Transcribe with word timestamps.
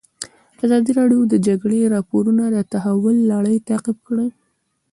ازادي 0.63 0.91
راډیو 0.99 1.21
د 1.27 1.29
د 1.33 1.35
جګړې 1.47 1.91
راپورونه 1.95 2.43
د 2.49 2.57
تحول 2.73 3.17
لړۍ 3.31 3.57
تعقیب 3.69 3.97
کړې. 4.07 4.27